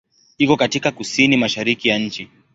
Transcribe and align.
Iko 0.37 0.57
katika 0.57 0.91
kusini-mashariki 0.91 1.87
ya 1.89 1.97
nchi. 1.97 2.29